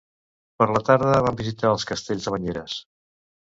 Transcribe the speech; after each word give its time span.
Per 0.63 0.67
la 0.75 0.81
tarda 0.87 1.19
vam 1.27 1.37
visitar 1.43 1.71
el 1.73 1.87
castell 1.93 2.25
de 2.27 2.35
Banyeres. 2.39 2.83